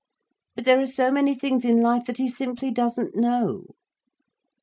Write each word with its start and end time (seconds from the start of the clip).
But 0.55 0.65
there 0.65 0.79
are 0.79 0.87
so 0.87 1.11
many 1.11 1.35
things 1.35 1.63
in 1.63 1.79
life 1.79 2.05
that 2.05 2.17
he 2.17 2.27
simply 2.27 2.71
doesn't 2.71 3.15
know. 3.15 3.65